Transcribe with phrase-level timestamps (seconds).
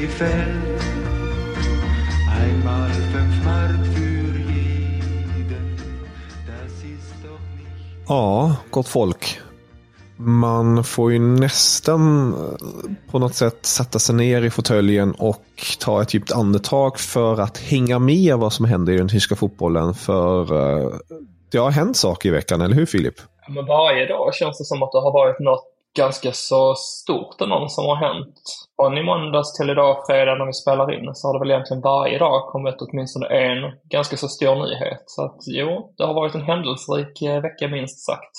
[0.00, 0.82] gefällt.
[2.40, 5.76] Einmal fünf Mark für jeden,
[6.46, 8.08] das ist doch nicht...
[8.08, 9.40] Ja, gott folk.
[10.16, 15.44] Man får ju nästan eh, på något sätt sätta sig ner i fåtöljen och
[15.80, 19.94] ta ett djupt andetag för att hänga med vad som händer i den tyska fotbollen.
[19.94, 20.90] För eh,
[21.52, 23.14] det har hänt saker i veckan, eller hur Filip?
[23.48, 27.68] Men varje dag känns det som att det har varit något ganska så stort ändå
[27.68, 28.34] som har hänt.
[28.76, 31.82] Från i måndags till idag, fredag, när vi spelar in, så har det väl egentligen
[31.82, 33.58] varje dag kommit åtminstone en
[33.90, 35.02] ganska så stor nyhet.
[35.06, 38.34] Så att jo, det har varit en händelserik eh, vecka minst sagt.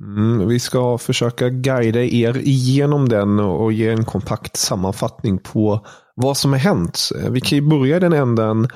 [0.00, 6.36] Mm, vi ska försöka guida er igenom den och ge en kompakt sammanfattning på vad
[6.36, 6.98] som har hänt.
[7.16, 8.68] Eh, vi kan ju börja i den änden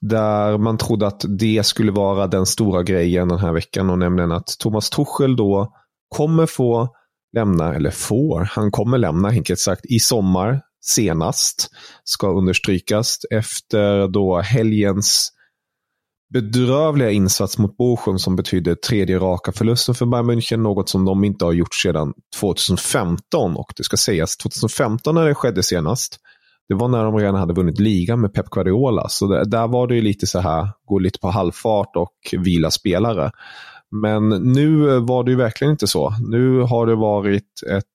[0.00, 4.32] där man trodde att det skulle vara den stora grejen den här veckan och nämligen
[4.32, 5.72] att Thomas Tuchel då
[6.08, 6.88] kommer få
[7.32, 11.70] lämna, eller får, han kommer lämna enkelt sagt i sommar senast,
[12.04, 15.32] ska understrykas, efter då helgens
[16.32, 21.24] bedrövliga insats mot Bochum som betyder tredje raka förlusten för Bayern München, något som de
[21.24, 23.56] inte har gjort sedan 2015.
[23.56, 26.18] Och det ska sägas, 2015 när det skedde senast,
[26.68, 29.08] det var när de redan hade vunnit ligan med Pep Guardiola.
[29.08, 32.70] Så där, där var det ju lite så här, gå lite på halvfart och vila
[32.70, 33.30] spelare.
[33.92, 36.14] Men nu var det ju verkligen inte så.
[36.28, 37.86] Nu har det varit ett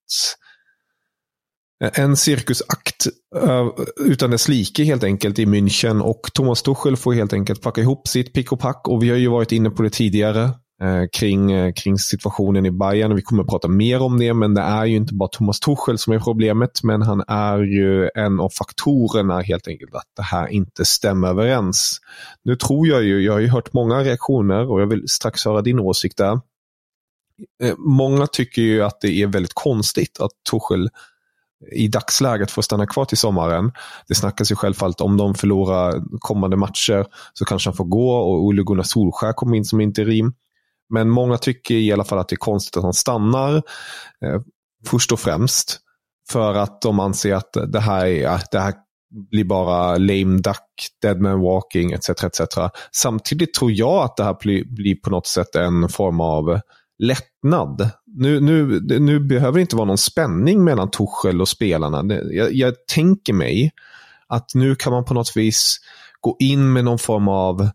[1.94, 6.02] en cirkusakt eh, utan dess like helt enkelt i München.
[6.02, 8.88] Och Thomas Tuchel får helt enkelt packa ihop sitt pick och pack.
[8.88, 10.50] Och vi har ju varit inne på det tidigare.
[10.82, 13.16] Eh, kring, eh, kring situationen i Bayern.
[13.16, 15.98] Vi kommer att prata mer om det men det är ju inte bara Thomas Tuchel
[15.98, 20.48] som är problemet men han är ju en av faktorerna helt enkelt att det här
[20.48, 22.00] inte stämmer överens.
[22.44, 25.62] Nu tror jag ju, jag har ju hört många reaktioner och jag vill strax höra
[25.62, 26.40] din åsikt där.
[27.64, 30.90] Eh, många tycker ju att det är väldigt konstigt att Tuchel
[31.72, 33.72] i dagsläget får stanna kvar till sommaren.
[34.08, 38.44] Det snackas ju självfallet om de förlorar kommande matcher så kanske han får gå och
[38.44, 40.34] Ole Gunnar Solskär kommer in som interim.
[40.90, 43.56] Men många tycker i alla fall att det är konstigt att han stannar.
[44.26, 44.42] Eh,
[44.86, 45.80] först och främst
[46.30, 48.74] för att de anser att det här, är, det här
[49.32, 52.10] blir bara lame duck, dead man walking etc.
[52.10, 52.42] etc.
[52.92, 54.38] Samtidigt tror jag att det här
[54.70, 56.60] blir, på något sätt en form av
[57.00, 57.90] lättnad.
[58.06, 62.16] Nu, nu, nu behöver det inte vara någon spänning mellan Torshäll och spelarna.
[62.32, 63.72] Jag, jag tänker mig
[64.28, 65.78] att nu kan man på något vis
[66.22, 67.70] gå in med någon form av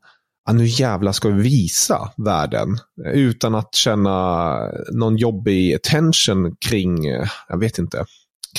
[0.44, 2.68] att nu jävlar ska vi visa världen.
[3.14, 4.56] Utan att känna
[4.92, 7.04] någon jobbig tension kring,
[7.48, 8.04] jag vet inte,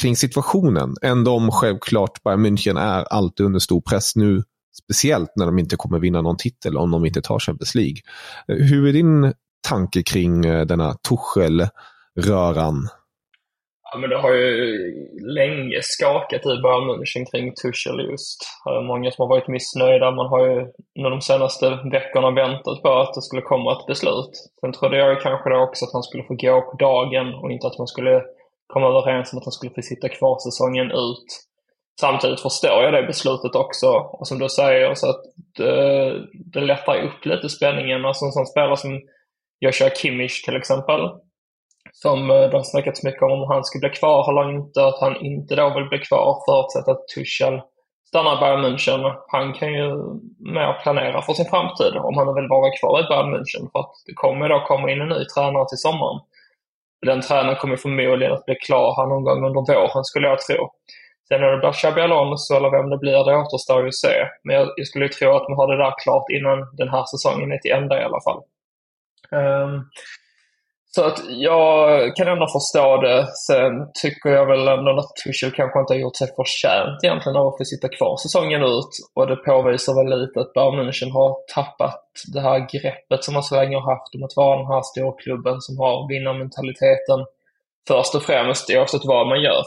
[0.02, 0.96] kring situationen.
[1.02, 4.44] Ändå om självklart Bayern München är alltid under stor press nu.
[4.84, 7.98] Speciellt när de inte kommer vinna någon titel om de inte tar Champions League.
[8.48, 9.34] Hur är din
[9.68, 12.88] tanke kring eh, denna Tuchel-röran?
[14.00, 14.52] Men det har ju
[15.40, 18.40] länge skakat i Bayern München kring Tuchel just.
[18.88, 20.12] Många som har varit missnöjda.
[20.12, 20.58] Man har ju
[20.98, 21.66] under de senaste
[21.96, 24.34] veckorna väntat på att det skulle komma ett beslut.
[24.62, 27.68] Sen trodde jag kanske då också att han skulle få gå på dagen och inte
[27.68, 28.22] att man skulle
[28.74, 31.30] komma överens om att han skulle få sitta kvar säsongen ut.
[32.00, 33.88] Samtidigt förstår jag det beslutet också.
[33.88, 35.22] Och som du säger, så att
[35.58, 36.14] det,
[36.54, 38.06] det lättar upp lite spänningen.
[38.06, 39.02] Alltså en sån spelare som
[39.60, 41.02] Joshua Kimmich till exempel.
[41.94, 44.86] Som eh, det har snackats mycket om, om han ska bli kvar eller inte.
[44.86, 47.62] Att han inte då vill bli kvar förutsatt att Tuchel
[48.08, 49.16] stannar i Bayern München.
[49.28, 49.88] Han kan ju
[50.58, 53.72] mer planera för sin framtid om han vill vara kvar i Bayern München.
[53.72, 56.20] För att det kommer då komma in en ny tränare till sommaren.
[57.06, 60.70] Den tränaren kommer förmodligen att bli klar här någon gång under våren skulle jag tro.
[61.28, 64.16] Sen när det blir Xabi Alonso eller vem det blir, det återstår ju att se.
[64.44, 67.52] Men jag, jag skulle tro att man har det där klart innan den här säsongen
[67.52, 68.42] är till ända i alla fall.
[69.32, 69.90] Um,
[70.96, 73.28] så att jag kan ändå förstå det.
[73.48, 77.48] Sen tycker jag väl ändå att Tuchel kanske inte har gjort sig förtjänt egentligen av
[77.48, 78.94] att få sitta kvar säsongen ut.
[79.16, 82.04] Och det påvisar väl lite att Bayern München har tappat
[82.34, 85.62] det här greppet som man så länge har haft om att vara den här storklubben
[85.62, 87.20] som har vinnarmentaliteten
[87.88, 89.64] först och främst oavsett vad man gör.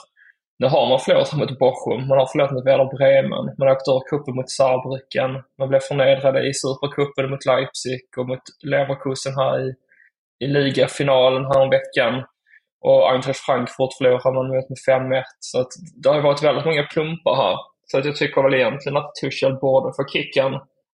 [0.58, 4.02] Nu har man förlorat mot Bochum, man har förlorat mot Werder Bremen, man åkte ur
[4.10, 9.74] cupen mot Saarbrücken, man blev förnedrade i Supercupen mot Leipzig och mot Leverkusen här i
[10.40, 12.24] i ligafinalen häromveckan.
[12.80, 15.22] Och Eintracht Frankfurt förlorar man mot med 5-1.
[15.40, 15.68] Så att
[16.02, 17.56] det har varit väldigt många plumpar här.
[17.86, 20.52] Så att jag tycker väl egentligen att Tuchel borde få kicken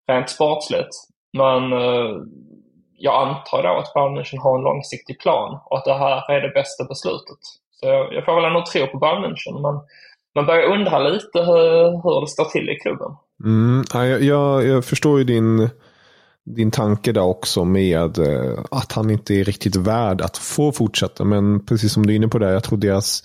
[0.09, 0.95] rent sportsligt.
[1.39, 2.17] Men eh,
[2.97, 6.41] jag antar då att Bayern München har en långsiktig plan och att det här är
[6.41, 7.43] det bästa beslutet.
[7.71, 9.55] Så jag, jag får väl ändå tro på Bayern München.
[9.63, 9.81] Men
[10.35, 13.11] man börjar undra lite hur, hur det står till i klubben.
[13.45, 15.71] Mm, jag, jag, jag förstår ju din
[16.51, 21.25] din tanke där också med eh, att han inte är riktigt värd att få fortsätta.
[21.25, 23.23] Men precis som du är inne på där, jag tror deras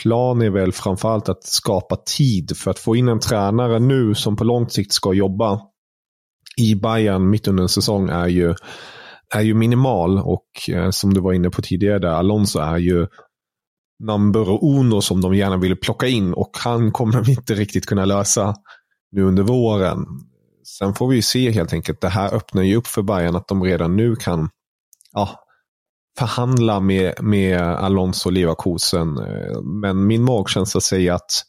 [0.00, 4.36] plan är väl framförallt att skapa tid för att få in en tränare nu som
[4.36, 5.60] på lång sikt ska jobba
[6.56, 8.54] i Bayern mitt under en säsong är ju,
[9.34, 10.18] är ju minimal.
[10.18, 13.06] Och eh, som du var inne på tidigare, där, Alonso är ju
[14.04, 18.04] number uno som de gärna vill plocka in och han kommer de inte riktigt kunna
[18.04, 18.54] lösa
[19.12, 20.06] nu under våren.
[20.78, 22.00] Sen får vi ju se helt enkelt.
[22.00, 24.50] Det här öppnar ju upp för Bayern att de redan nu kan
[25.12, 25.44] ja,
[26.18, 29.18] förhandla med, med Alonso och Leverkusen.
[29.18, 31.44] Eh, men min magkänsla säger att,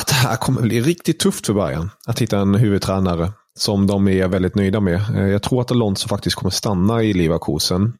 [0.00, 1.90] att det här kommer bli riktigt tufft för Bayern.
[2.06, 5.00] Att hitta en huvudtränare som de är väldigt nöjda med.
[5.16, 7.92] Eh, jag tror att Alonso faktiskt kommer stanna i Leverkusen.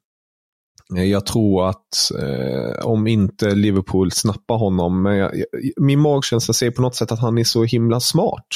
[0.96, 5.32] Eh, jag tror att eh, om inte Liverpool snappar honom, men jag,
[5.76, 8.46] min magkänsla säger på något sätt att han är så himla smart.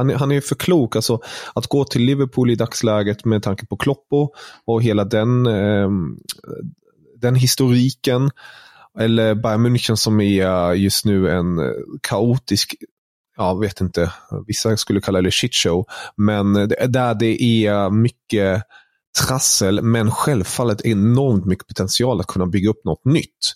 [0.00, 0.96] Han, han är för klok.
[0.96, 1.20] Alltså,
[1.54, 4.28] att gå till Liverpool i dagsläget med tanke på Kloppo
[4.66, 5.90] och hela den, eh,
[7.16, 8.30] den historiken.
[8.98, 11.58] Eller Bayern München som är just nu en
[12.02, 12.74] kaotisk
[13.36, 14.12] jag vet inte,
[14.46, 15.86] vissa skulle kalla det shitshow,
[16.16, 16.52] men
[16.88, 18.62] där det är mycket
[19.18, 23.54] trassel, men självfallet enormt mycket potential att kunna bygga upp något nytt.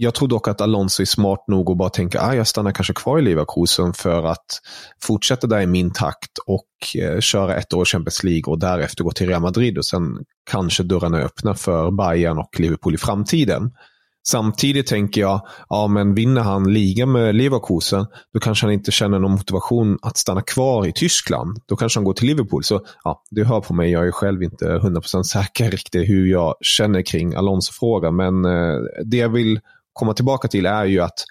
[0.00, 2.72] Jag tror dock att Alonso är smart nog att bara tänka att ah, jag stannar
[2.72, 4.60] kanske kvar i Leverkusen för att
[5.02, 9.10] fortsätta där i min takt och eh, köra ett år Champions League och därefter gå
[9.10, 10.02] till Real Madrid och sen
[10.50, 13.70] kanske dörrarna öppna för Bayern och Liverpool i framtiden.
[14.28, 19.18] Samtidigt tänker jag, ja men vinner han ligan med Leverkusen, då kanske han inte känner
[19.18, 21.58] någon motivation att stanna kvar i Tyskland.
[21.66, 22.64] Då kanske han går till Liverpool.
[22.64, 26.54] Så ja, du hör på mig, jag är själv inte 100% säker riktigt hur jag
[26.60, 28.16] känner kring Alonso-frågan.
[28.16, 29.60] Men eh, det jag vill
[29.98, 31.24] komma tillbaka till är ju att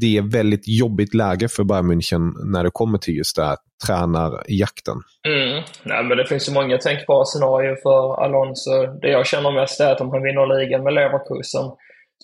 [0.00, 3.56] det är väldigt jobbigt läge för Bayern München när det kommer till just det här
[3.86, 4.96] tränarjakten.
[5.28, 5.62] Mm.
[5.82, 8.86] Nej, men det finns ju många tänkbara scenarier för Alonso.
[9.02, 11.66] Det jag känner mest är att om han vinner ligan med Leverkusen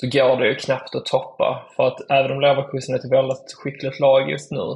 [0.01, 1.49] så går det ju knappt att toppa.
[1.77, 4.67] För att även om Leverkusen är ett väldigt skickligt lag just nu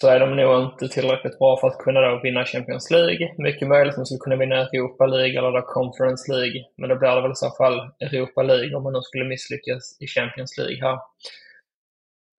[0.00, 3.34] så är de nog inte tillräckligt bra för att kunna då vinna Champions League.
[3.38, 6.64] Mycket möjligt att de skulle kunna vinna Europa League eller då Conference League.
[6.76, 9.96] Men då blir det väl i så fall Europa League om man nu skulle misslyckas
[10.00, 10.98] i Champions League här.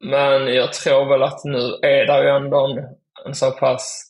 [0.03, 2.77] Men jag tror väl att nu är det ju ändå en,
[3.25, 4.03] en så pass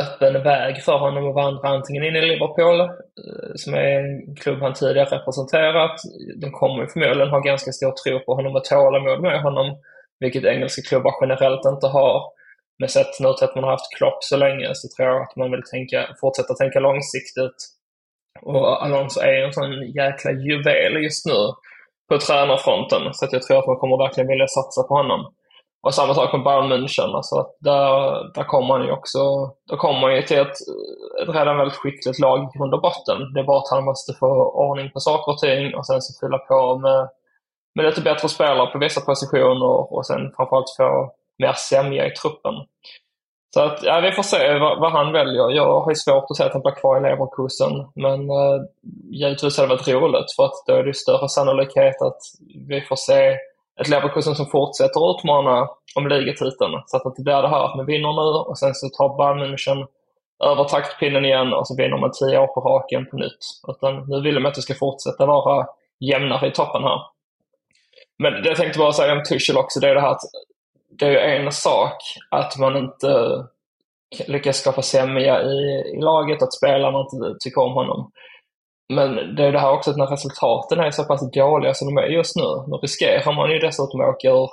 [0.00, 4.60] öppen väg för honom att vandra antingen in i Liverpool, eh, som är en klubb
[4.60, 5.96] han tidigare representerat.
[6.36, 9.76] De kommer förmodligen ha ganska stor tro på honom och tålamod med honom,
[10.20, 12.37] vilket engelska klubbar generellt inte har.
[12.78, 15.36] Men sett nu till att man har haft Klopp så länge så tror jag att
[15.36, 17.58] man vill tänka, fortsätta tänka långsiktigt.
[18.42, 21.38] Och Alonso är en sån jäkla juvel just nu
[22.08, 23.14] på tränarfronten.
[23.14, 25.20] Så att jag tror att man kommer verkligen vilja satsa på honom.
[25.82, 27.14] Och samma sak med Bayern München.
[27.16, 27.90] Alltså där,
[28.34, 29.18] där kommer han ju också
[29.68, 30.58] där kommer han ju till ett,
[31.22, 33.18] ett redan väldigt skickligt lag i grund och botten.
[33.34, 34.30] Det är bara att han måste få
[34.66, 37.08] ordning på saker och ting och sen så fylla på med,
[37.74, 42.54] med lite bättre spelare på vissa positioner och sen framförallt få mer sämja i truppen.
[43.54, 45.50] Så att, ja, vi får se vad, vad, han väljer.
[45.50, 48.58] Jag har ju svårt att säga att han blir kvar i Leverkusen, men eh,
[49.10, 52.20] givetvis hade det varit roligt för att då är det större sannolikhet att
[52.68, 53.36] vi får se
[53.80, 56.72] ett Leverkusen som fortsätter utmana om ligatiteln.
[56.86, 59.42] Så att det blir det här att man vinner nu och sen så tar Bayern
[59.42, 59.86] München
[60.44, 63.42] över taktpinnen igen och så vinner man tio år på raken på nytt.
[63.68, 65.66] Utan nu vill de att det ska fortsätta vara
[66.00, 67.00] jämnare i toppen här.
[68.18, 70.20] Men det jag tänkte bara säga om Tuchel också, det är det här att
[70.98, 71.96] det är ju en sak
[72.30, 73.44] att man inte
[74.26, 78.10] lyckas skapa sämja i, i laget, att spelarna inte tycker om honom.
[78.92, 82.02] Men det är det här också att när resultaten är så pass dåliga som de
[82.02, 84.48] är just nu, då riskerar man ju dessutom att åka ur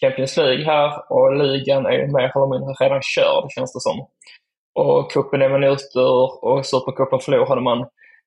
[0.00, 4.06] Champions League här och ligan är ju mer eller mindre redan körd känns det som.
[4.74, 7.86] Och kuppen är man ute ur och Supercupen förlorade man.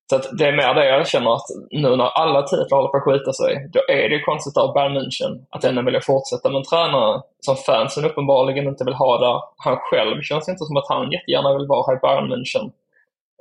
[0.10, 2.98] Så att det är mer det jag känner att nu när alla titlar håller på
[2.98, 6.50] att skita sig, då är det ju konstigt av Bayern München att ändå vilja fortsätta
[6.50, 9.42] med en tränare som fansen uppenbarligen inte vill ha där.
[9.58, 12.72] Han själv känns inte som att han jättegärna vill vara här i Bayern München.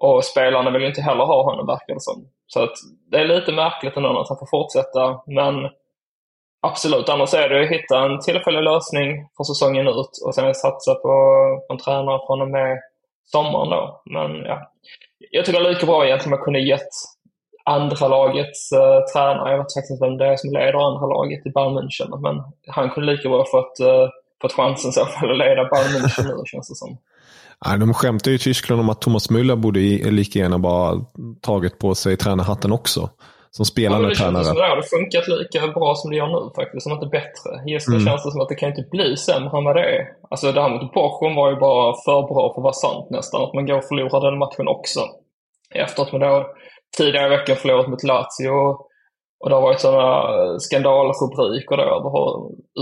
[0.00, 2.25] Och spelarna vill ju inte heller ha honom verkar det som.
[2.47, 2.75] Så att
[3.11, 5.55] det är lite märkligt ändå att han får fortsätta, men
[6.62, 10.95] absolut, annars är det att hitta en tillfällig lösning för säsongen ut och sen satsa
[10.95, 11.09] på,
[11.67, 12.79] på en tränare från och med
[13.25, 14.02] sommaren då.
[14.05, 14.73] Men ja,
[15.31, 16.89] jag tycker lika bra egentligen att kunna gett
[17.65, 21.50] andra lagets uh, tränare, jag vet faktiskt vem det är som leder andra laget i
[21.50, 24.09] Bayern München, men han kunde lika bra fått, uh,
[24.43, 26.99] fått chansen så fall att leda Bayern München nu känns det som.
[27.67, 31.05] Nej, de skämtar ju i Tyskland om att Thomas Müller borde lika gärna bara
[31.41, 33.11] tagit på sig tränarhatten också.
[33.57, 34.54] Som spelande ja, det tränare.
[34.54, 37.50] Det hade funkat lika bra som det gör nu faktiskt, om inte bättre.
[37.66, 38.07] Just nu mm.
[38.07, 40.02] känns det som att det kan inte bli sämre än vad det är.
[40.30, 43.42] Alltså det här mot Bochum var ju bara för bra för att vara sant nästan.
[43.42, 45.00] Att man går och förlorar den matchen också.
[45.75, 46.47] Efter att man då
[46.97, 48.57] tidigare i veckan förlorat mot Lazio.
[49.42, 50.09] Och det har varit sådana
[50.59, 52.33] skandalrubriker då över hur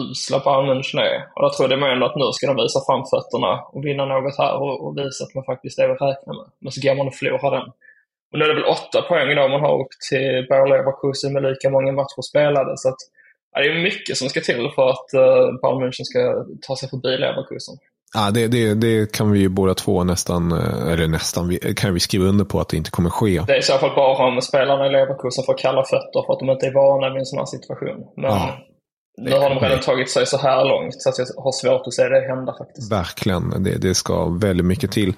[0.03, 1.17] usla Bayern är.
[1.35, 4.55] Och då trodde man ändå att nu ska de visa framfötterna och vinna något här
[4.63, 6.47] och, och visa att man faktiskt är att räkna med.
[6.63, 7.69] Men så går man och förlorar den.
[8.33, 11.43] Och nu är det väl åtta poäng idag man har åkt till Bayer Leverkusen med
[11.43, 12.73] lika många matcher spelade.
[12.77, 13.01] Så att,
[13.53, 16.89] ja, det är mycket som ska till för att uh, Bayern München ska ta sig
[16.89, 17.75] förbi Leverkusen.
[18.15, 22.01] Ja, det, det, det kan vi ju båda två nästan, eh, eller nästan, kan vi
[22.01, 23.43] skriva under på att det inte kommer ske.
[23.47, 26.39] Det är i så fall bara om spelarna i Leverkusen får kalla fötter för att
[26.39, 28.07] de inte är vana vid en sån här situation.
[28.17, 28.59] Men ja.
[29.19, 31.95] Nu har de redan tagit sig så här långt så att jag har svårt att
[31.95, 32.93] se det hända faktiskt.
[32.93, 35.13] Verkligen, det, det ska väldigt mycket till.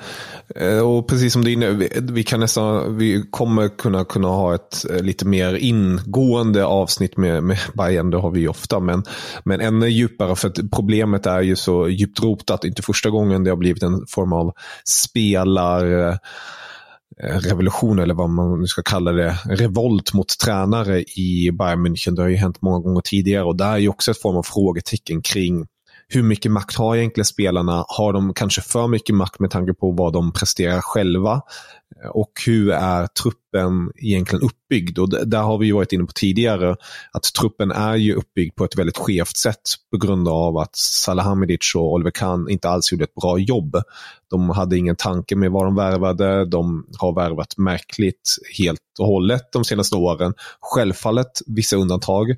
[0.56, 4.28] Eh, och precis som du är inne, vi, vi, kan nästan, vi kommer kunna, kunna
[4.28, 8.80] ha ett eh, lite mer ingående avsnitt med, med Bayern, det har vi ju ofta,
[8.80, 9.02] men,
[9.44, 13.50] men ännu djupare för att problemet är ju så djupt rotat, inte första gången det
[13.50, 14.52] har blivit en form av
[14.84, 16.16] spelar Eh,
[17.22, 22.14] Eh, revolution eller vad man nu ska kalla det, revolt mot tränare i Bayern München.
[22.14, 24.42] Det har ju hänt många gånger tidigare och där är ju också ett form av
[24.42, 25.66] frågetecken kring
[26.12, 27.84] hur mycket makt har egentligen spelarna?
[27.88, 31.32] Har de kanske för mycket makt med tanke på vad de presterar själva?
[32.02, 34.98] Eh, och hur är truppen egentligen uppbyggd?
[34.98, 36.76] Och där har vi varit inne på tidigare
[37.12, 41.74] att truppen är ju uppbyggd på ett väldigt skevt sätt på grund av att Salahamidic
[41.74, 43.76] och Oliver Kahn inte alls gjorde ett bra jobb.
[44.30, 46.44] De hade ingen tanke med vad de värvade.
[46.44, 50.34] De har värvat märkligt helt och hållet de senaste åren.
[50.60, 52.36] Självfallet vissa undantag.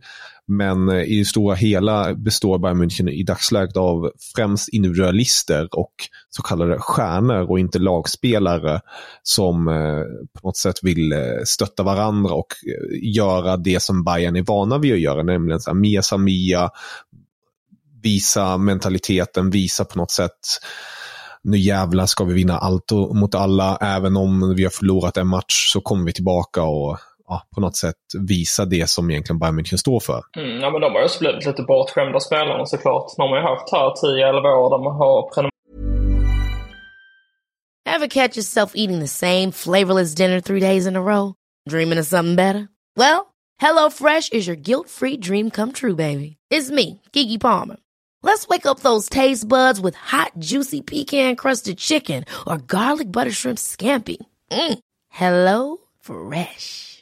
[0.53, 5.93] Men eh, i det stora hela består Bayern München i dagsläget av främst individualister och
[6.31, 8.81] så kallade stjärnor och inte lagspelare
[9.23, 10.03] som eh,
[10.41, 12.53] på något sätt vill eh, stötta varandra och
[13.03, 16.71] göra det som Bayern är vana vid att göra, nämligen så här, Mia Samia,
[18.03, 20.39] visa mentaliteten, visa på något sätt
[21.45, 23.77] nu jävlar ska vi vinna allt mot alla.
[23.77, 26.99] Även om vi har förlorat en match så kommer vi tillbaka och
[27.33, 27.97] ja, på något sätt
[28.29, 30.23] visa det som egentligen Bayern München står för.
[30.37, 33.07] Mm, ja, men de har ju också blivit lite bortskämda spelarna såklart.
[33.17, 35.53] De har ju haft här 10-11 år där man har prenumererat.
[37.87, 41.35] Have catch yourself eating the same flavorless dinner three days in a row?
[41.71, 42.69] Dreaming of something better?
[42.97, 43.27] Well,
[43.61, 46.37] hello fresh is your guilt free dream come true baby.
[46.51, 47.77] It's me, Gigi Palmer.
[48.23, 53.33] Let's wake up those taste buds with hot juicy pecan crusted chicken or garlic butter
[53.33, 54.17] shrimp scampi.
[54.51, 54.79] Mm.
[55.11, 57.02] Hello Fresh.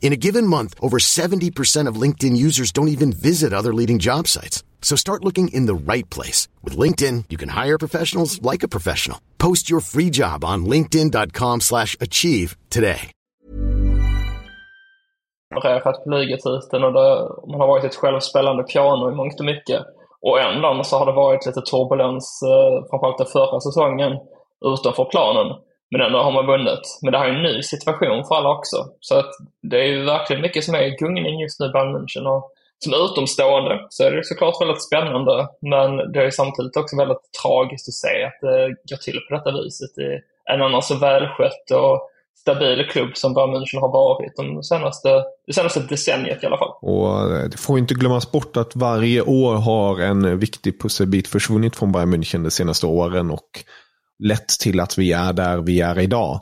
[0.00, 4.28] In a given month, over 70% of LinkedIn users don't even visit other leading job
[4.28, 4.62] sites.
[4.80, 6.48] So start looking in the right place.
[6.62, 9.18] With LinkedIn, you can hire professionals like a professional.
[9.38, 13.10] Post your free job on linkedin.com slash achieve today.
[15.62, 19.40] För att flyget ut den och det, man har varit ett självspelande piano i mångt
[19.40, 19.82] och mycket.
[20.20, 24.12] Och ändå så har det varit lite turbulens, eh, framförallt den förra säsongen,
[24.64, 25.46] utanför planen.
[25.90, 26.84] Men ändå har man vunnit.
[27.02, 28.76] Men det här är en ny situation för alla också.
[29.00, 29.30] Så att
[29.62, 32.26] det är ju verkligen mycket som är i gungning just nu bland München.
[32.26, 35.48] Och som utomstående så är det såklart väldigt spännande.
[35.60, 39.62] Men det är samtidigt också väldigt tragiskt att se att det går till på detta
[39.62, 39.98] viset.
[39.98, 40.20] i
[40.52, 45.08] en annan så välskött och stabil klubb som Bayern München har varit de senaste,
[45.46, 46.72] det senaste decenniet i alla fall.
[46.80, 51.76] Och eh, det får inte glömmas bort att varje år har en viktig pusselbit försvunnit
[51.76, 53.48] från Bayern München de senaste åren och
[54.18, 56.40] lett till att vi är där vi är idag.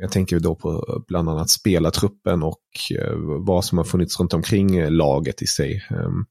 [0.00, 2.62] Jag tänker då på bland annat spelartruppen och
[2.98, 3.14] eh,
[3.46, 5.86] vad som har funnits runt omkring laget i sig.
[5.90, 6.24] Ehm,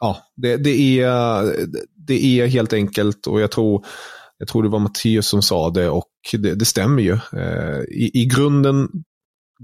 [0.00, 1.52] ja, det, det, är,
[2.06, 3.86] det är helt enkelt och jag tror,
[4.38, 7.12] jag tror det var Mattias som sa det och det, det stämmer ju.
[7.12, 8.88] Eh, I, I grunden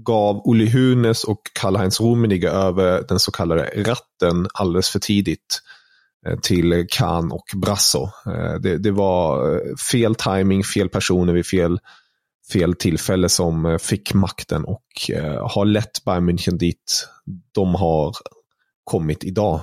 [0.05, 5.61] gav Uli Hunes och Karl-Heinz Rummenigge över den så kallade ratten alldeles för tidigt
[6.27, 8.09] Eh, till Kahn och Brasso.
[8.25, 11.79] Eh, det, det, var eh, fel timing, fel personer vid fel,
[12.51, 14.85] fel tillfälle som fick makten och
[15.41, 17.07] har lett Bayern München dit
[17.53, 18.15] de har
[18.83, 19.61] kommit idag.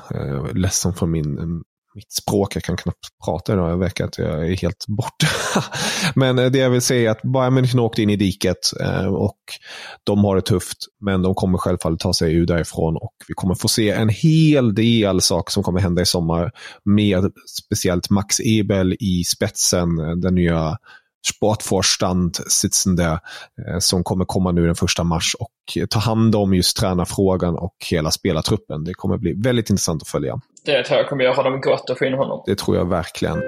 [0.54, 1.62] Ledsen för min,
[1.94, 3.70] mitt språk, jag kan knappt prata idag.
[3.70, 5.26] Jag verkar att jag är helt borta.
[6.14, 9.06] men eh, det jag vill säga är att Bayern München åkte in i diket eh,
[9.06, 9.38] och
[10.04, 10.78] de har det tufft.
[11.00, 14.74] Men de kommer självfallet ta sig ur därifrån och vi kommer få se en hel
[14.74, 16.52] del saker som kommer hända i sommar.
[16.84, 20.76] Med speciellt Max Ebel i spetsen, eh, den nya
[21.26, 23.04] sportvorstand sitzande
[23.68, 27.76] eh, som kommer komma nu den första mars och ta hand om just tränarfrågan och
[27.90, 28.84] hela spelartruppen.
[28.84, 30.40] Det kommer bli väldigt intressant att följa.
[30.64, 32.42] Det tror jag kommer göra dem gott att få in honom.
[32.46, 33.40] Det tror jag verkligen.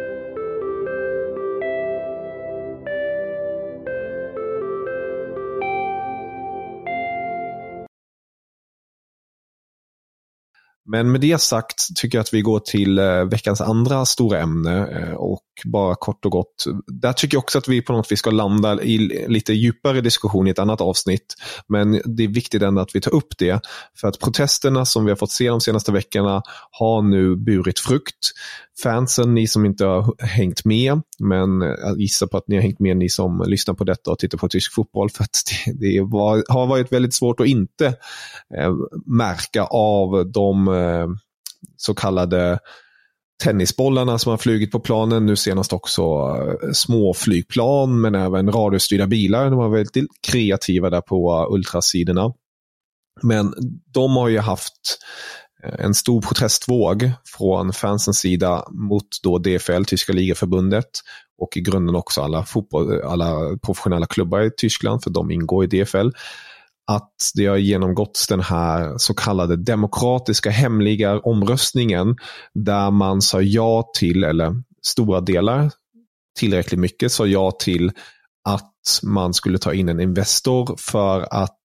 [10.89, 14.87] Men med det sagt tycker jag att vi går till eh, veckans andra stora ämne
[14.87, 16.65] eh, och bara kort och gott.
[16.87, 18.99] Där tycker jag också att vi på något vis ska landa i
[19.29, 21.35] lite djupare diskussion i ett annat avsnitt.
[21.69, 23.61] Men det är viktigt ändå att vi tar upp det.
[24.01, 28.33] För att protesterna som vi har fått se de senaste veckorna har nu burit frukt.
[28.83, 32.81] Fansen, ni som inte har hängt med, men jag gissar på att ni har hängt
[32.81, 35.43] med, ni som lyssnar på detta och tittar på tysk fotboll, för att
[35.75, 37.87] det, var, har varit väldigt svårt att inte
[38.57, 38.75] eh,
[39.07, 41.07] märka av de eh,
[41.77, 42.59] så kallade
[43.43, 45.27] tennisbollarna som har flugit på planen.
[45.27, 49.51] Nu senast också eh, små flygplan men även radiostyrda bilar.
[49.51, 52.33] De var väldigt kreativa där på eh, ultrasidorna.
[53.23, 53.55] Men
[53.93, 54.99] de har ju haft
[55.63, 60.91] eh, en stor protestvåg från fansens sida mot då DFL, Tyska ligaförbundet,
[61.39, 65.67] och i grunden också alla, fotboll, alla professionella klubbar i Tyskland, för de ingår i
[65.67, 66.09] DFL
[66.87, 72.17] att det har genomgått den här så kallade demokratiska hemliga omröstningen
[72.55, 75.71] där man sa ja till, eller stora delar,
[76.39, 77.93] tillräckligt mycket sa ja till
[78.49, 81.59] att man skulle ta in en Investor för att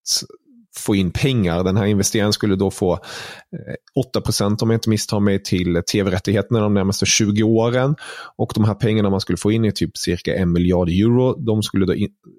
[0.76, 1.64] få in pengar.
[1.64, 6.60] Den här investeraren skulle då få eh, 8% om jag inte misstar mig till tv-rättigheterna
[6.60, 7.96] de närmaste 20 åren.
[8.36, 11.34] Och de här pengarna man skulle få in är typ cirka en miljard euro.
[11.34, 11.94] De skulle då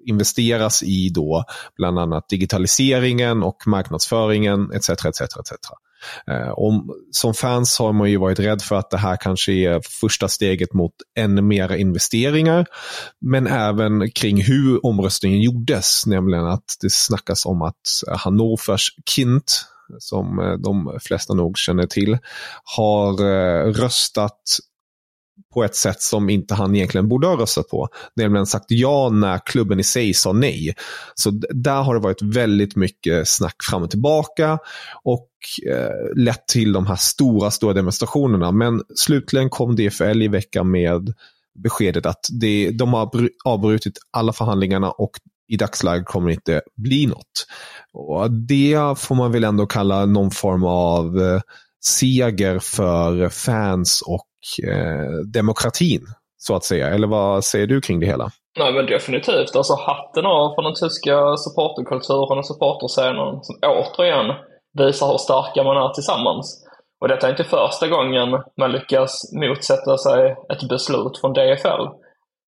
[0.06, 1.44] investeras i då
[1.76, 4.88] bland annat digitaliseringen och marknadsföringen etc.
[4.90, 5.52] etc, etc.
[6.26, 9.80] Eh, om, som fans har man ju varit rädd för att det här kanske är
[10.00, 12.66] första steget mot ännu mera investeringar.
[13.20, 17.74] Men även kring hur omröstningen gjordes, nämligen att det snackas om att
[18.08, 19.66] eh, Hannovers Kint,
[19.98, 22.18] som eh, de flesta nog känner till,
[22.76, 23.14] har
[23.72, 24.40] röstat
[25.54, 27.88] på ett sätt som inte han egentligen borde ha röstat på.
[28.16, 30.74] Nämligen sagt ja när klubben i sig sa nej.
[31.14, 34.58] Så där har det varit väldigt mycket snack fram och tillbaka
[35.04, 35.28] och
[35.70, 38.52] eh, lett till de här stora, stora demonstrationerna.
[38.52, 41.14] Men slutligen kom DFL i veckan med
[41.54, 43.10] beskedet att det, de har
[43.44, 45.10] avbrutit alla förhandlingarna och
[45.48, 47.46] i dagsläget kommer det inte bli något.
[47.92, 51.40] Och det får man väl ändå kalla någon form av eh,
[51.86, 56.88] seger för fans och eh, demokratin, så att säga.
[56.88, 58.30] Eller vad säger du kring det hela?
[58.58, 59.56] Nej men definitivt.
[59.56, 64.26] Alltså hatten av för den tyska supporterkulturen och supporterscenen som återigen
[64.78, 66.64] visar hur starka man är tillsammans.
[67.00, 68.28] Och detta är inte första gången
[68.60, 71.84] man lyckas motsätta sig ett beslut från DFL.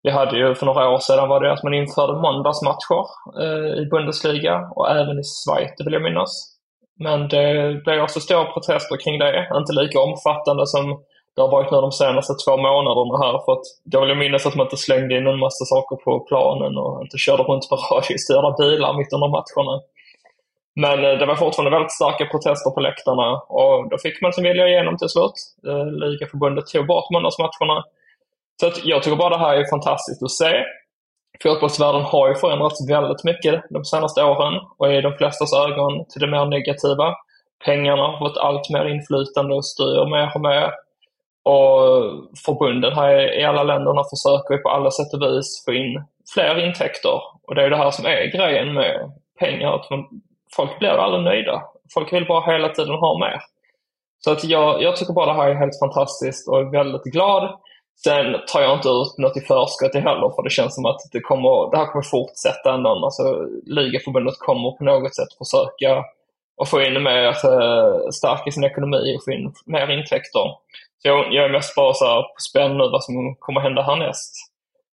[0.04, 3.04] Vi hade ju för några år sedan var det att man införde måndagsmatcher
[3.42, 6.55] eh, i Bundesliga och även i Schweiz, vill jag minnas.
[7.00, 9.48] Men det blev också alltså stora protester kring det.
[9.56, 11.04] Inte lika omfattande som
[11.36, 13.46] det har varit nu de senaste två månaderna här.
[13.46, 16.78] För att jag vill minnas att man inte slängde in en massa saker på planen
[16.78, 19.82] och inte körde runt med radiostyrda bilar mitt under matcherna.
[20.76, 23.30] Men eh, det var fortfarande väldigt starka protester på läktarna
[23.60, 25.38] och då fick man sin vilja igenom till slut.
[25.68, 27.78] Eh, Ligaförbundet tog bort måndagsmatcherna.
[28.60, 30.64] Så att jag tycker bara det här är fantastiskt att se.
[31.44, 36.22] Fotbollsvärlden har ju förändrats väldigt mycket de senaste åren och i de flestas ögon till
[36.22, 37.16] det mer negativa.
[37.66, 40.72] Pengarna har fått allt mer inflytande och styr mer och mer.
[41.44, 41.70] Och
[42.46, 47.22] förbunden här i alla länderna försöker på alla sätt och vis få in fler intäkter.
[47.48, 50.08] Och det är det här som är grejen med pengar, att man,
[50.56, 51.64] folk blir aldrig nöjda.
[51.94, 53.42] Folk vill bara hela tiden ha mer.
[54.20, 57.60] Så att jag, jag tycker bara det här är helt fantastiskt och är väldigt glad.
[58.04, 61.22] Sen tar jag inte ut något i förskott heller för det känns som att det,
[61.22, 62.90] kommer, det här kommer fortsätta ändå.
[62.90, 66.06] Alltså, Ligaförbundet kommer på något sätt försöka
[66.62, 70.46] att få in mer, eh, äh, stärka sin ekonomi och få in mer intäkter.
[70.98, 74.34] Så jag, jag är mest bara så på spänn nu vad som kommer hända härnäst.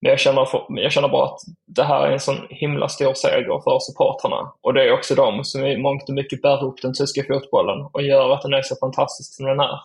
[0.00, 3.14] Men jag känner, för, jag känner bara att det här är en sån himla stor
[3.14, 4.52] seger för supportrarna.
[4.60, 7.88] Och det är också de som i mångt och mycket bär upp den tyska fotbollen
[7.92, 9.80] och gör att den är så fantastisk som den är.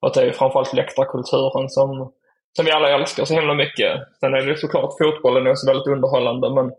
[0.00, 2.12] Och att det är framförallt läktarkulturen som,
[2.56, 3.92] som vi alla älskar så himla mycket.
[4.20, 6.70] Sen är det såklart fotbollen är också väldigt underhållande, men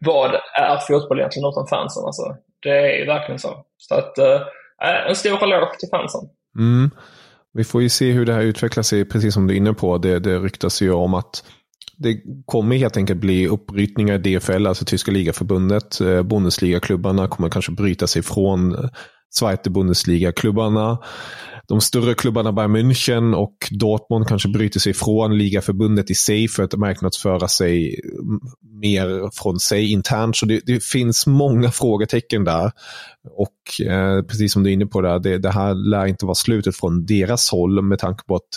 [0.00, 2.04] vad är fotboll egentligen utan fansen?
[2.04, 2.22] Alltså,
[2.62, 3.64] det är ju verkligen så.
[3.76, 4.40] Så att, eh,
[4.82, 6.20] eh, en stor eloge till fansen.
[6.58, 6.90] Mm.
[7.52, 9.98] Vi får ju se hur det här utvecklar sig, precis som du är inne på.
[9.98, 11.42] Det, det ryktas ju om att
[11.96, 16.00] det kommer helt enkelt bli uppbrytningar i DFL, alltså tyska ligaförbundet.
[16.00, 18.90] Eh, Bundesliga-klubbarna kommer kanske bryta sig från eh,
[19.34, 20.98] Zweite Bundesliga-klubbarna.
[21.68, 26.62] De större klubbarna Bayern München och Dortmund kanske bryter sig från ligaförbundet i sig för
[26.62, 28.00] att marknadsföra sig
[28.62, 30.36] mer från sig internt.
[30.36, 32.72] Så det, det finns många frågetecken där.
[33.30, 36.34] Och eh, precis som du är inne på, där, det, det här lär inte vara
[36.34, 38.48] slutet från deras håll med tanke på att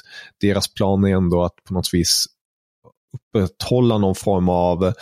[0.42, 2.26] deras plan är ändå att på något vis
[3.14, 4.94] upprätthålla någon form av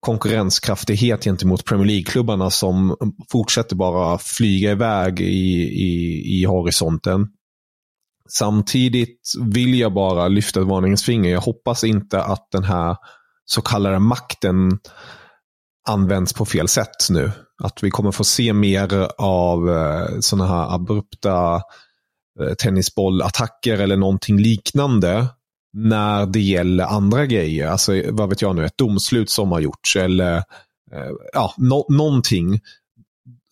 [0.00, 2.96] konkurrenskraftighet gentemot Premier League-klubbarna som
[3.32, 7.28] fortsätter bara flyga iväg i, i, i horisonten.
[8.28, 11.30] Samtidigt vill jag bara lyfta ett varningens finger.
[11.30, 12.96] Jag hoppas inte att den här
[13.44, 14.78] så kallade makten
[15.88, 17.32] används på fel sätt nu.
[17.62, 21.54] Att vi kommer få se mer av eh, sådana här abrupta
[22.40, 25.28] eh, tennisbollattacker eller någonting liknande
[25.72, 27.66] när det gäller andra grejer.
[27.68, 30.36] Alltså, vad vet jag nu, ett domslut som har gjorts eller
[30.92, 32.60] eh, ja, no någonting.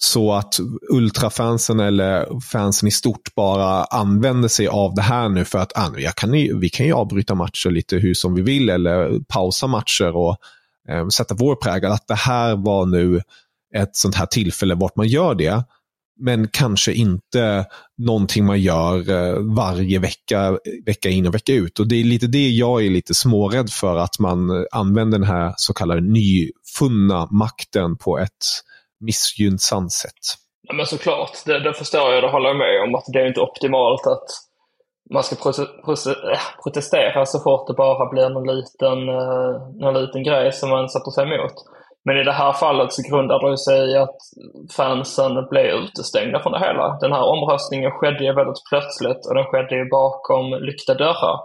[0.00, 0.54] Så att
[0.90, 5.98] ultrafansen eller fansen i stort bara använder sig av det här nu för att ah,
[5.98, 10.16] jag kan, vi kan ju avbryta matcher lite hur som vi vill eller pausa matcher
[10.16, 10.36] och
[10.88, 11.92] eh, sätta vår prägel.
[11.92, 13.22] Att det här var nu
[13.74, 15.64] ett sånt här tillfälle vart man gör det
[16.18, 17.66] men kanske inte
[17.98, 21.78] någonting man gör eh, varje vecka, vecka in och vecka ut.
[21.78, 25.52] Och Det är lite det jag är lite smårädd för, att man använder den här
[25.56, 28.46] så kallade nyfunna makten på ett
[29.00, 30.12] missgynnsamt sätt.
[30.62, 33.26] Ja, men såklart, det, det förstår jag, det håller jag med om, att det är
[33.26, 34.28] inte optimalt att
[35.14, 40.52] man ska eh, protestera så fort det bara blir någon liten, eh, någon liten grej
[40.52, 41.54] som man sätter sig emot.
[42.04, 44.16] Men i det här fallet så grundar det sig i att
[44.76, 46.98] fansen blev utestängda från det hela.
[47.00, 51.40] Den här omröstningen skedde ju väldigt plötsligt och den skedde ju bakom lyckta dörrar.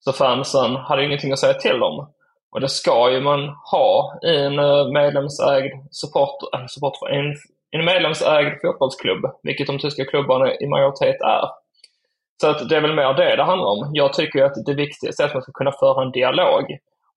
[0.00, 2.08] Så fansen hade ingenting att säga till om.
[2.50, 7.34] Och det ska ju man ha i en eh, medlemsägd support, äh, support för en,
[7.70, 11.44] en medlemsägd fotbollsklubb, vilket de tyska klubbarna i majoritet är.
[12.40, 13.90] Så att det är väl mer det det handlar om.
[13.92, 16.64] Jag tycker att det viktigaste är att man ska kunna föra en dialog.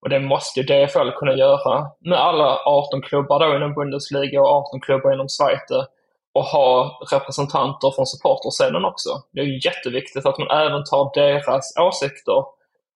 [0.02, 4.48] Och det måste ju DFL kunna göra med alla 18 klubbar då inom Bundesliga och
[4.48, 5.86] 18 klubbar inom Zweite
[6.34, 9.10] och ha representanter från supporterscenen också.
[9.32, 12.44] Det är ju jätteviktigt att man även tar deras åsikter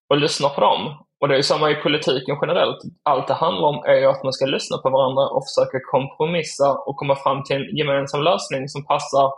[0.09, 1.07] och lyssnar på dem.
[1.21, 2.79] Och det är ju samma i politiken generellt.
[3.03, 6.73] Allt det handlar om är ju att man ska lyssna på varandra och försöka kompromissa
[6.73, 9.33] och komma fram till en gemensam lösning som passar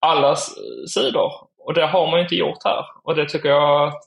[0.00, 0.50] allas
[0.94, 1.32] sidor.
[1.58, 2.84] Och det har man ju inte gjort här.
[3.02, 4.02] Och det tycker jag, att,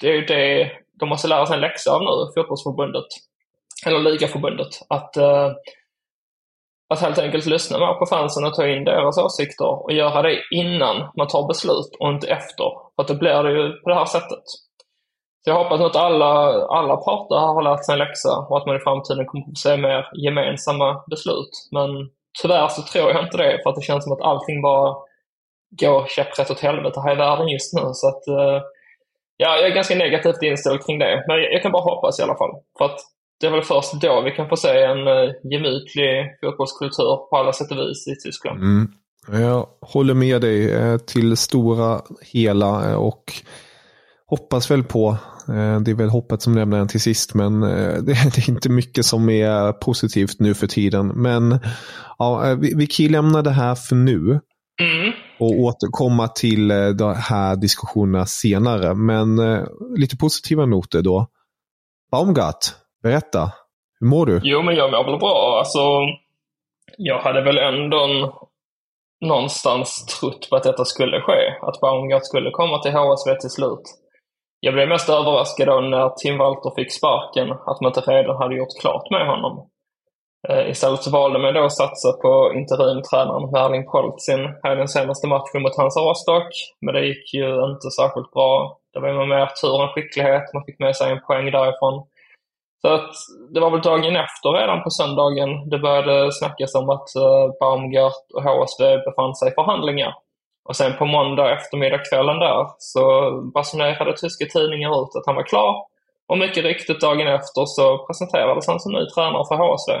[0.00, 0.70] det är ju det
[1.02, 3.04] de måste lära sig en läxa av nu, fotbollsförbundet,
[3.86, 5.50] eller ligaförbundet, att, eh,
[6.92, 10.38] att helt enkelt lyssna mer på fansen och ta in deras åsikter och göra det
[10.50, 12.66] innan man tar beslut och inte efter.
[12.94, 14.44] För att då blir det ju på det här sättet.
[15.44, 16.34] Så jag hoppas att alla,
[16.66, 19.76] alla parter har lärt sig en läxa och att man i framtiden kommer att se
[19.76, 21.52] mer gemensamma beslut.
[21.70, 21.90] Men
[22.42, 24.96] tyvärr så tror jag inte det, för att det känns som att allting bara
[25.80, 27.82] går käpprätt åt helvete här i världen just nu.
[27.92, 28.62] Så att, eh,
[29.42, 31.24] ja, jag är ganska negativt inställd kring det.
[31.26, 32.50] Men jag, kan bara hoppas i alla fall.
[32.78, 32.98] För att
[33.40, 37.52] det är väl först då vi kan få se en uh, gemytlig fotbollskultur på alla
[37.52, 38.60] sätt och vis i Tyskland.
[38.60, 38.88] Mm.
[39.28, 42.00] Jag håller med dig eh, till stora
[42.32, 43.24] hela eh, och
[44.26, 45.16] hoppas väl på,
[45.84, 47.60] det är väl hoppet som lämnar en till sist, men
[48.06, 51.08] det är inte mycket som är positivt nu för tiden.
[51.08, 51.58] Men
[52.18, 54.40] ja, vi, kan lämna det här för nu.
[54.80, 58.94] Mm och återkomma till eh, de här diskussionerna senare.
[58.94, 59.64] Men eh,
[59.96, 61.26] lite positiva noter då.
[62.12, 62.62] Baumgart,
[63.02, 63.52] berätta.
[64.00, 64.40] Hur mår du?
[64.42, 65.58] Jo, men jag mår väl bra.
[65.58, 65.78] Alltså,
[66.98, 68.00] jag hade väl ändå
[69.20, 71.40] någonstans trott på att detta skulle ske.
[71.62, 73.82] Att Baumgart skulle komma till HSV till slut.
[74.60, 78.56] jag blev mest överraskad då när Tim Walter fick sparken, att man inte redan hade
[78.56, 79.68] gjort klart med honom.
[80.48, 84.88] Eh, Istället så valde man då att satsa på interimtränaren Erling Poltzin här i den
[84.88, 86.48] senaste matchen mot Hansa Rostock.
[86.80, 88.78] Men det gick ju inte särskilt bra.
[88.92, 90.54] Det var ju mer tur än skicklighet.
[90.54, 92.06] Man fick med sig en poäng därifrån.
[92.82, 93.10] Så att
[93.54, 98.26] det var väl dagen efter redan på söndagen det började snackas om att eh, Baumgart
[98.34, 100.14] och HSV befann sig i förhandlingar.
[100.68, 105.42] Och sen på måndag eftermiddag kvällen där så basunerade tyska tidningar ut att han var
[105.42, 105.86] klar.
[106.28, 109.92] Och mycket riktigt dagen efter så presenterades han som ny tränare för HSV.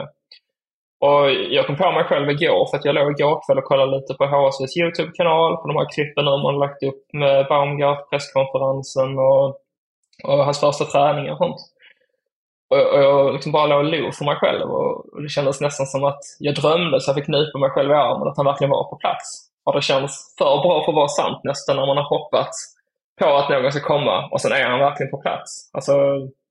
[1.06, 3.96] Och jag kom på mig själv igår för att jag låg igår kväll och kollade
[3.96, 9.18] lite på HSVs YouTube-kanal, på de här klippen nu man lagt upp med Baumgart, presskonferensen
[9.18, 9.44] och,
[10.28, 11.60] och hans första träningar och sånt.
[12.70, 15.60] Och, och jag liksom bara låg och log för mig själv och, och, det kändes
[15.60, 18.50] nästan som att jag drömde så jag fick nypa mig själv i armen att han
[18.50, 19.26] verkligen var på plats.
[19.64, 22.56] Och det känns för bra för att vara sant nästan när man har hoppats
[23.20, 25.70] på att någon ska komma och sen är han verkligen på plats.
[25.72, 25.92] Alltså,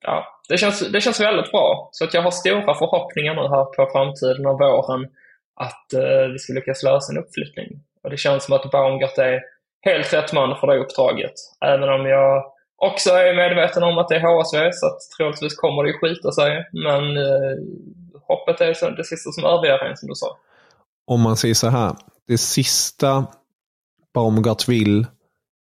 [0.02, 1.90] ja, det, känns, det känns väldigt bra.
[1.92, 5.08] Så att jag har stora förhoppningar nu här på framtiden och våren
[5.56, 7.70] att eh, vi ska lyckas lösa en uppflyttning.
[8.04, 9.42] Och det känns som att Baumgart är
[9.82, 11.34] helt rätt man för det uppdraget.
[11.66, 12.44] Även om jag
[12.78, 16.32] också är medveten om att det är HSV, så att troligtvis kommer det ju skita
[16.32, 16.70] sig.
[16.72, 17.58] Men eh,
[18.28, 20.38] hoppet är det sista som överger en, som du sa.
[21.08, 21.96] Om man säger så här,
[22.28, 23.26] det sista
[24.14, 25.06] Baumgart vill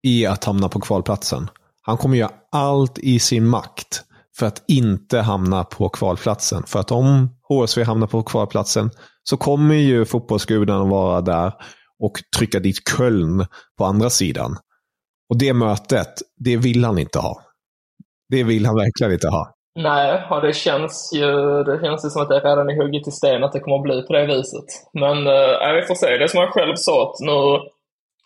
[0.02, 1.50] är att hamna på kvalplatsen.
[1.82, 4.04] Han kommer göra allt i sin makt
[4.38, 6.62] för att inte hamna på kvalplatsen.
[6.66, 8.90] För att om HSV hamnar på kvalplatsen
[9.22, 11.52] så kommer ju fotbollsgudarna vara där
[12.02, 13.46] och trycka dit Köln
[13.78, 14.56] på andra sidan.
[15.30, 17.42] Och det mötet, det vill han inte ha.
[18.28, 19.54] Det vill han verkligen inte ha.
[19.74, 21.26] Nej, och det känns ju
[21.64, 23.82] det känns ju som att det redan är hugget i sten att det kommer att
[23.82, 24.64] bli på det viset.
[24.92, 26.06] Men äh, vi får se.
[26.06, 27.38] Det är som han själv sa, att nu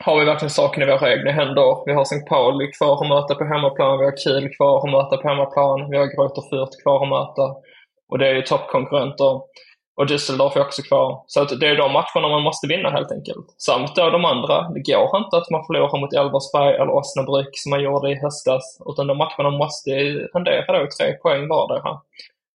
[0.05, 1.87] har vi verkligen saken i våra egna händer.
[1.87, 2.27] Vi har St.
[2.29, 5.97] Pauli kvar att möta på hemmaplan, vi har Kiel kvar att möta på hemmaplan, vi
[5.97, 7.55] har Greuther Fürth kvar att möta.
[8.09, 9.41] Och det är ju toppkonkurrenter.
[9.97, 11.25] Och Düsseldorf är också kvar.
[11.27, 13.47] Så att det är de matcherna man måste vinna helt enkelt.
[13.59, 14.69] Samt då de andra.
[14.75, 18.83] Det går inte att man förlorar mot Elversberg eller Osnabrück som man gjorde i höstas.
[18.87, 19.91] Utan de matcherna måste
[20.35, 22.01] rendera då tre poäng vardera.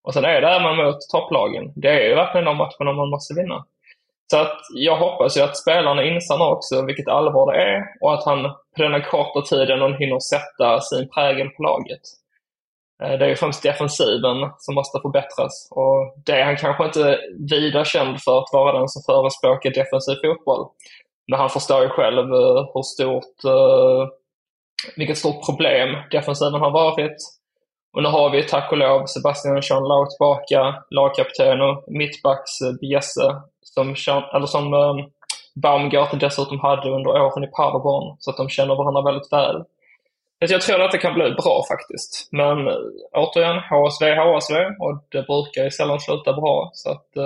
[0.04, 1.72] Och sen är det även mot topplagen.
[1.76, 3.64] Det är ju verkligen de matcherna man måste vinna.
[4.32, 8.14] Så att jag hoppas ju att spelarna inser nu också vilket allvar det är och
[8.14, 8.42] att han
[8.76, 12.00] på denna korta tiden hinner sätta sin prägel på laget.
[13.02, 17.18] Eh, det är ju främst defensiven som måste förbättras och det är han kanske inte
[17.50, 20.66] vida känd för att vara den som förespråkar defensiv fotboll.
[21.28, 24.08] Men han förstår ju själv eh, hur stort, eh,
[24.96, 27.16] vilket stort problem defensiven har varit.
[27.96, 33.42] Och nu har vi tack och lov Sebastian Jean Lau tillbaka, lagkapten och mittbacks Biesse
[33.62, 33.94] som,
[34.34, 34.70] eller som
[35.54, 38.16] Baumgart dessutom hade under åren i Paderborn.
[38.18, 39.64] Så att de känner varandra väldigt väl.
[40.50, 42.28] Jag tror att det kan bli bra faktiskt.
[42.32, 42.74] Men eh,
[43.12, 46.70] återigen, HSV är HSV och det brukar ju sällan sluta bra.
[46.74, 47.24] Så att uh,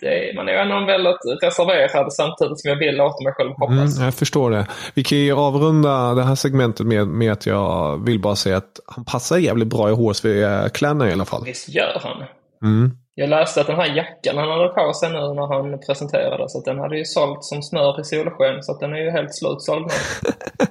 [0.00, 3.96] det, man är ändå väldigt reserverad samtidigt som jag vill låta mig själv hoppas.
[3.96, 4.66] Mm, jag förstår det.
[4.94, 8.80] Vi kan ju avrunda det här segmentet med, med att jag vill bara säga att
[8.86, 11.42] han passar jävligt bra i HSV-kläderna i alla fall.
[11.44, 12.24] Visst gör han.
[12.62, 12.90] Mm.
[13.14, 16.58] Jag läste att den här jackan han hade på sig nu när han presenterade, så
[16.58, 18.62] att den hade ju sålt som smör i solsken.
[18.62, 19.92] Så att den är ju helt slutsåld nu.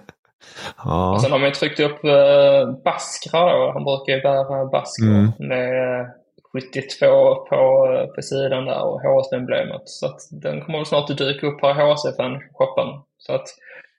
[0.85, 1.13] Ja.
[1.13, 3.71] Och sen har man ju tryckt upp eh, baskrar då.
[3.71, 5.31] Han brukar ju bära baskrar Mm.
[5.39, 6.11] med
[6.51, 7.55] 72 på,
[7.93, 9.81] eh, på sidan där och HSV-emblemet.
[9.85, 12.87] Så att den kommer väl snart att dyka upp här i HSV-fan-shoppen.
[13.17, 13.47] Så att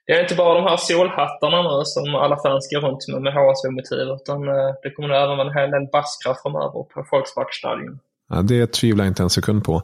[0.07, 3.33] det är inte bara de här solhattarna nu som alla fans går runt med med
[3.33, 7.99] HSV-motiv utan eh, det kommer nog även vara en hel del baskrar framöver på Volkswagenstadion.
[8.29, 9.83] Ja, det tvivlar jag inte en sekund på.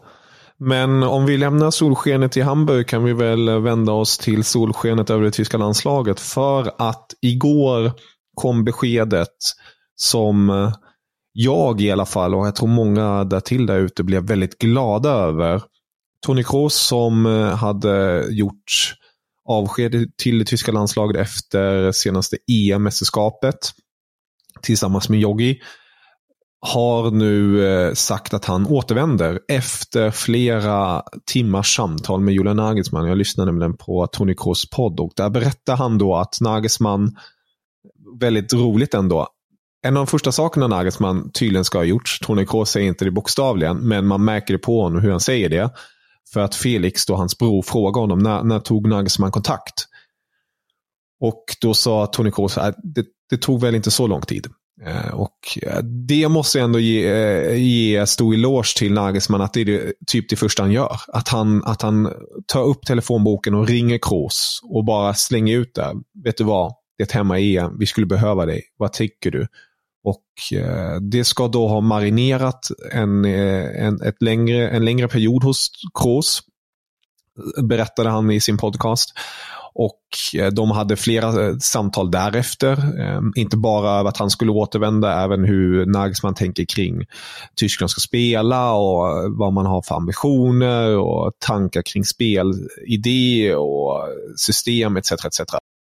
[0.58, 5.24] Men om vi lämnar solskenet i Hamburg kan vi väl vända oss till solskenet över
[5.24, 6.20] det tyska landslaget.
[6.20, 7.92] För att igår
[8.36, 9.38] kom beskedet
[9.96, 10.74] som eh,
[11.34, 15.10] jag i alla fall, och jag tror många där till där ute blev väldigt glada
[15.10, 15.62] över.
[16.26, 18.96] Toni Kroos som eh, hade gjort
[19.50, 23.72] avsked till det tyska landslaget efter senaste EM-mästerskapet
[24.62, 25.60] tillsammans med Joggi
[26.62, 33.08] har nu eh, sagt att han återvänder efter flera timmars samtal med Julian Nagelsmann.
[33.08, 37.16] Jag lyssnade nämligen på Tony Kroos podd och där berättar han då att Nagelsmann,
[38.20, 39.28] väldigt roligt ändå,
[39.84, 43.12] en av de första sakerna Nagelsmann tydligen ska ha gjort, Tony Kroos säger inte det
[43.12, 45.70] bokstavligen, men man märker det på honom hur han säger det.
[46.34, 49.86] För att Felix, då hans bror, frågar honom när, när tog Nagelsmann kontakt?
[51.20, 54.48] Och då sa Tony Kroos att det, det tog väl inte så lång tid.
[54.86, 59.54] Eh, och eh, det måste jag ändå ge, eh, ge stor eloge till Nagelsmann att
[59.54, 61.02] det är det, typ det första han gör.
[61.08, 62.14] Att han, att han
[62.48, 65.94] tar upp telefonboken och ringer Kroos och bara slänger ut det.
[66.24, 66.74] Vet du vad?
[66.98, 67.78] det är ett hemma-EM.
[67.80, 68.64] Vi skulle behöva dig.
[68.78, 69.48] Vad tycker du?
[70.04, 70.24] Och
[71.02, 76.42] det ska då ha marinerat en, en, ett längre, en längre period hos Kroos,
[77.64, 79.14] berättade han i sin podcast.
[79.74, 80.02] Och
[80.40, 83.02] eh, de hade flera eh, samtal därefter.
[83.02, 87.06] Ehm, inte bara att han skulle återvända, även hur Nagelsmann tänker kring
[87.56, 94.00] Tyskland ska spela och eh, vad man har för ambitioner och tankar kring spelidé och
[94.38, 95.12] system etc.
[95.12, 95.42] etc.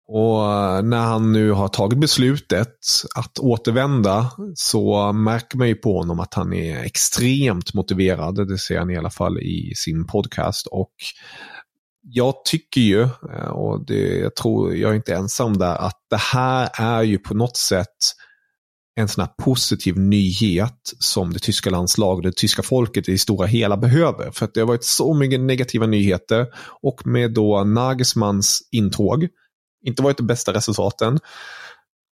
[0.08, 0.40] Och
[0.84, 2.74] när han nu har tagit beslutet
[3.16, 8.48] att återvända så märker man ju på honom att han är extremt motiverad.
[8.48, 10.66] Det ser han i alla fall i sin podcast.
[10.66, 10.92] Och
[12.08, 16.20] jag tycker ju, eh, och det, jag tror jag är inte ensam där, att det
[16.20, 17.96] här är ju på något sätt
[19.00, 23.46] en sån här positiv nyhet som det tyska landslaget, det tyska folket i det stora
[23.46, 24.30] hela behöver.
[24.30, 26.46] För att det har varit så mycket negativa nyheter
[26.82, 29.28] och med då Nagelsmans intåg,
[29.86, 31.18] inte varit de bästa resultaten,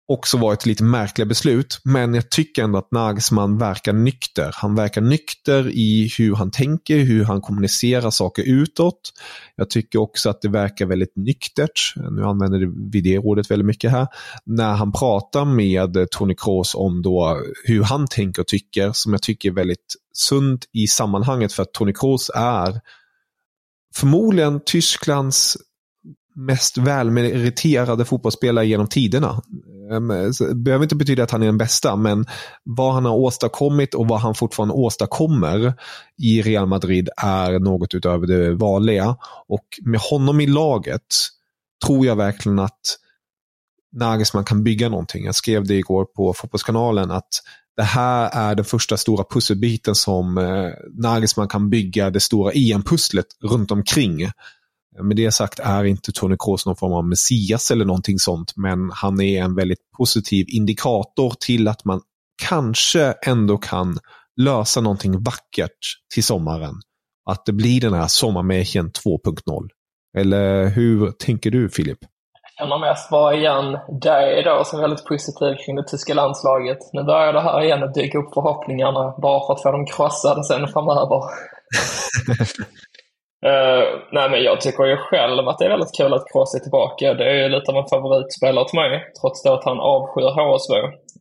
[0.08, 1.80] också varit lite märkliga beslut.
[1.84, 4.52] Men jag tycker ändå att Nagelsmann verkar nykter.
[4.54, 9.14] Han verkar nykter i hur han tänker, hur han kommunicerar saker utåt.
[9.56, 11.94] Jag tycker också att det verkar väldigt nyktert.
[12.12, 14.08] Nu använder vi det ordet väldigt mycket här.
[14.46, 19.22] När han pratar med Tony Kroos om då hur han tänker och tycker, som jag
[19.22, 22.82] tycker är väldigt sunt i sammanhanget för att Tony Kroos är
[23.96, 25.58] förmodligen Tysklands
[26.36, 29.42] mest välmeriterade fotbollsspelare genom tiderna.
[29.92, 30.08] Ehm,
[30.40, 32.26] det behöver inte betyda att han är den bästa, men
[32.64, 35.74] vad han har åstadkommit och vad han fortfarande åstadkommer
[36.18, 39.16] i Real Madrid är något utöver det vanliga.
[39.48, 41.02] Och med honom i laget
[41.86, 42.98] tror jag verkligen att
[43.96, 45.26] Nagelsmann kan bygga någonting.
[45.26, 47.30] Jag skrev det igår på Fotbollskanalen att
[47.76, 53.26] det här är den första stora pusselbiten som eh, Nagelsmann kan bygga det stora EM-pusslet
[53.44, 54.32] runt omkring.
[55.02, 58.92] Med det sagt är inte Tony Kroos någon form av messias eller någonting sånt, men
[58.94, 62.02] han är en väldigt positiv indikator till att man
[62.48, 63.98] kanske ändå kan
[64.42, 65.80] lösa någonting vackert
[66.14, 66.76] till sommaren.
[67.30, 69.68] Att det blir den här sommarmärken 2.0.
[70.18, 72.00] Eller hur tänker du Filip?
[72.58, 76.78] Jag kan mest vara igen dig då som väldigt positiv kring det tyska landslaget.
[76.94, 80.44] Nu börjar det här igen att dyka upp förhoppningarna bara för att få dem krossade
[80.44, 81.22] sen framöver.
[83.46, 86.60] Uh, nej men jag tycker ju själv att det är väldigt kul att Kroos är
[86.60, 87.14] tillbaka.
[87.14, 90.74] Det är ju lite av en favoritspelare till mig, trots då att han avskyr HSV.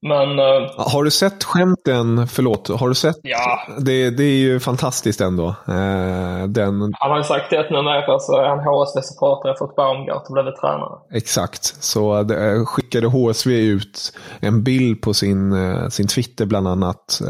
[0.03, 0.29] Men...
[0.39, 3.17] Uh, har du sett skämten, förlåt, har du sett?
[3.23, 3.61] Ja.
[3.79, 5.47] Det, det är ju fantastiskt ändå.
[5.69, 6.93] Uh, den...
[6.93, 10.35] Han har ju sagt det att numera så är han HSV-supporter efter att Baumgart och
[10.35, 10.99] blivit tränare.
[11.15, 15.55] Exakt, så det, skickade HSV ut en bild på sin,
[15.91, 17.21] sin Twitter bland annat,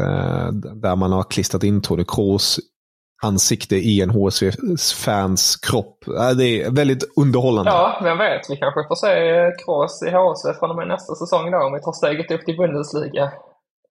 [0.73, 2.59] där man har klistrat in Tony Kroos
[3.23, 5.97] ansikte i en HSV-fans kropp.
[6.37, 7.71] Det är väldigt underhållande.
[7.71, 8.41] Ja, vem vet.
[8.49, 9.11] Vi kanske får se
[9.65, 12.57] Kroos i HSV från och med nästa säsong då, om vi tar steget upp till
[12.57, 13.31] Bundesliga.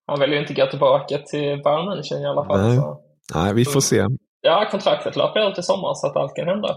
[0.07, 2.61] Han vill ju inte gå tillbaka till Bayern München i alla fall.
[2.61, 3.01] Nej, så.
[3.35, 4.07] nej vi får se.
[4.41, 6.77] Ja, kontraktet löper ut i sommar så att allt kan hända.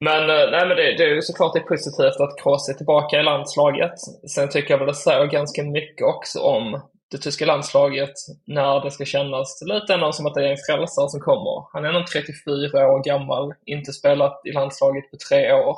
[0.00, 2.74] Men, eh, nej, men det, det är ju såklart det är positivt att Kroos är
[2.74, 3.94] tillbaka i landslaget.
[4.34, 6.80] Sen tycker jag väl det säger ganska mycket också om
[7.12, 8.12] det tyska landslaget
[8.44, 11.66] när det ska kännas lite ändå som att det är en frälsare som kommer.
[11.72, 15.76] Han är ändå 34 år gammal, inte spelat i landslaget på tre år.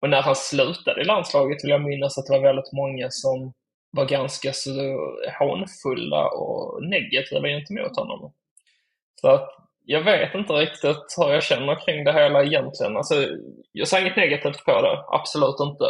[0.00, 3.52] Och när han slutade i landslaget vill jag minnas att det var väldigt många som
[3.90, 4.70] var ganska så
[5.38, 8.32] hånfulla och negativa gentemot honom.
[9.20, 9.48] Så att
[9.84, 12.96] jag vet inte riktigt hur jag känner kring det hela egentligen.
[12.96, 13.14] Alltså,
[13.72, 15.84] jag säger inget negativt på det, absolut inte.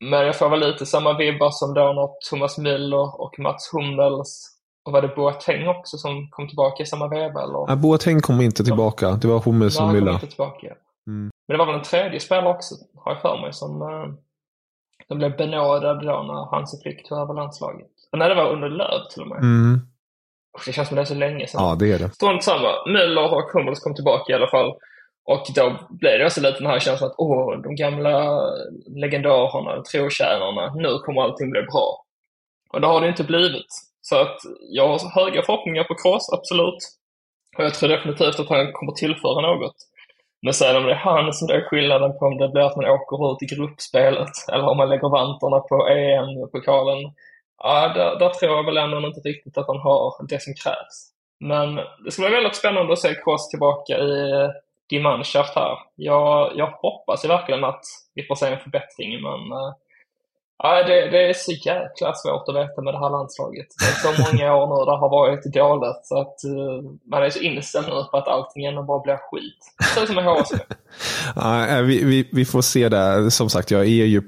[0.00, 4.52] Men jag får väl lite samma vibbar som då när Thomas Müller och Mats Hummels
[4.84, 7.42] och var det Boateng också som kom tillbaka i samma veva?
[7.42, 7.64] Eller?
[7.68, 9.10] Ja, Boateng kom inte tillbaka.
[9.10, 10.12] Det var Hummels och Müller.
[10.12, 10.66] inte tillbaka.
[11.06, 11.30] Mm.
[11.48, 13.78] Men det var väl en tredje spelare också, har jag för mig, som
[15.08, 17.90] de blev benådade då när Hansi Flick tog över landslaget.
[18.12, 19.38] Nej, det var under Löv till och med.
[19.38, 19.80] Mm.
[20.66, 21.64] Det känns som det är så länge sedan.
[21.64, 22.10] Ja, det är det.
[22.14, 22.68] Strunt samma.
[22.86, 24.74] Müller och Hummels kom tillbaka i alla fall.
[25.26, 28.40] Och då blir det också lite den här känslan att åh, de gamla
[28.86, 32.04] legendarerna, trotjänarna, nu kommer allting bli bra.
[32.72, 33.72] Och det har det inte blivit.
[34.00, 34.36] Så att
[34.70, 36.82] jag har höga förhoppningar på Kroos, absolut.
[37.58, 39.76] Och jag tror definitivt att han kommer tillföra något.
[40.42, 42.90] Men sen om det är han som är skillnaden på om det blir att man
[42.90, 47.12] åker ut i gruppspelet eller om man lägger vantarna på EM-pokalen.
[47.62, 50.96] Ja, där, där tror jag väl ändå inte riktigt att han har det som krävs.
[51.40, 51.74] Men
[52.04, 54.32] det skulle vara väldigt spännande att se Kroos tillbaka i
[54.90, 55.78] Die Mannschaft här.
[55.94, 57.84] Jag, jag hoppas ju verkligen att
[58.14, 59.52] vi får se en förbättring, men
[60.64, 63.66] äh, det, det, är så jäkla svårt att veta med det här landslaget.
[63.78, 67.30] Det är så många år nu det har varit dåligt, så att uh, man är
[67.30, 69.74] så inställd nu på att allting ändå bara blir skit.
[69.94, 70.58] Så som med HSV.
[71.36, 73.30] ja, eh, vi, vi, vi får se det.
[73.30, 74.22] Som sagt, jag är ju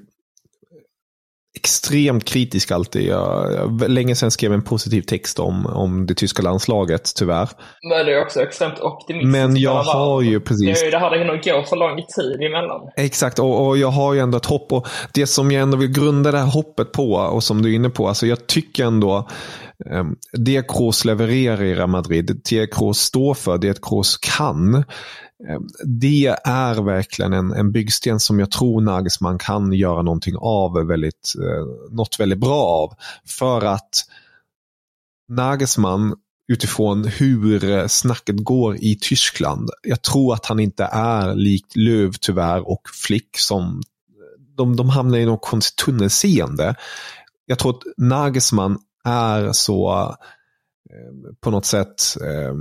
[1.59, 3.07] extremt kritisk alltid.
[3.07, 7.49] Jag, jag, länge sedan skrev en positiv text om, om det tyska landslaget, tyvärr.
[7.89, 9.33] Men det är också extremt optimistiskt.
[9.33, 10.81] Men jag har ju precis...
[10.81, 12.81] Det ju det det hinner gå för lång tid emellan.
[12.97, 14.73] Exakt, och, och jag har ju ändå ett hopp.
[14.73, 17.77] Och det som jag ändå vill grunda det här hoppet på, och som du är
[17.77, 19.29] inne på, alltså jag tycker ändå
[19.91, 24.85] eh, det Kroos levererar i Real Madrid, det Kroos står för, det Kroos kan, Ehm,
[25.49, 30.87] Ehm, det är verkligen en, en byggsten som jag tror Nagelsmann kan göra någonting av,
[30.87, 32.95] väldigt, eh, något väldigt bra av.
[33.27, 34.05] För att
[35.29, 36.15] Nagelsmann
[36.53, 39.71] utifrån hur eh, snacket går i Tyskland.
[39.83, 43.83] Jag tror att han inte är likt Löv tyvärr och Flick som
[44.57, 46.75] de, de hamnar i något konstigt tunnelseende.
[47.47, 50.15] Jag tror att Nagelsmann är så
[50.91, 52.55] Eh, på något sätt eh,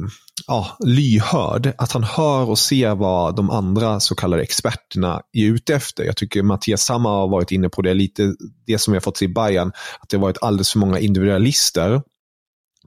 [0.48, 1.74] ja, lyhörd.
[1.78, 6.04] Att han hör och ser vad de andra så kallade experterna är ute efter.
[6.04, 8.34] Jag tycker Mattias Samma har varit inne på det, lite
[8.66, 11.00] det som vi har fått se i Bayern, att det har varit alldeles för många
[11.00, 12.02] individualister.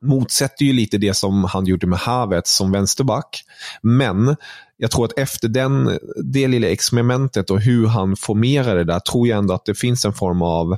[0.03, 3.43] Motsätter ju lite det som han gjorde med Havertz som vänsterback.
[3.83, 4.37] Men
[4.77, 9.29] jag tror att efter den, det lilla experimentet och hur han formerar det där, tror
[9.29, 10.77] jag ändå att det finns en form av,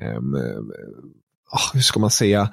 [0.00, 0.58] ehm, eh,
[1.50, 2.50] ah, hur ska man säga,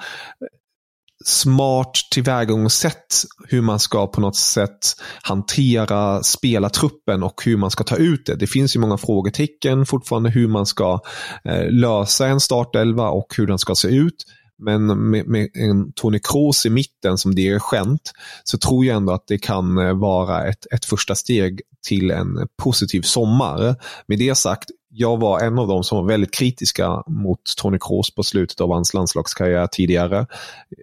[1.26, 7.96] smart tillvägagångssätt hur man ska på något sätt hantera spelartruppen och hur man ska ta
[7.96, 8.36] ut det.
[8.36, 11.00] Det finns ju många frågetecken fortfarande hur man ska
[11.46, 14.26] eh, lösa en startelva och hur den ska se ut.
[14.64, 18.12] Men med, med en Tony Kroos i mitten som dirigent
[18.44, 22.48] så tror jag ändå att det kan eh, vara ett, ett första steg till en
[22.64, 23.76] positiv sommar.
[24.08, 28.16] Med det sagt, jag var en av dem som var väldigt kritiska mot Tony Kroos
[28.16, 30.28] på slutet av hans landslagskarriär tidigare.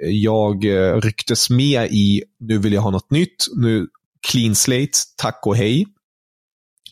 [0.05, 3.89] Jag eh, rycktes med i, nu vill jag ha något nytt, nu
[4.31, 5.87] clean slate, tack och hej.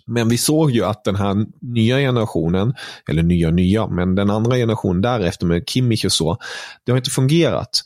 [0.07, 2.75] Men vi såg ju att den här nya generationen,
[3.09, 6.39] eller nya nya, men den andra generationen därefter med Kimmich och så,
[6.85, 7.85] det har inte fungerat.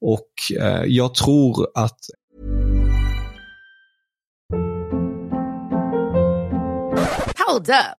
[0.00, 1.98] Och eh, jag tror att
[7.46, 7.99] Hold up.